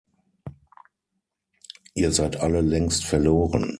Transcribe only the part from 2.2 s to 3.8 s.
alle längst verloren!